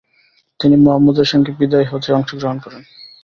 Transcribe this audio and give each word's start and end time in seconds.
তিনি 0.59 0.75
মুহাম্মাদ 0.75 1.17
এর 1.19 1.27
সঙ্গে 1.31 1.51
বিদায় 1.59 1.87
হজ্বে 1.91 2.11
অংশগ্রহণ 2.17 2.57
করেন। 2.59 2.81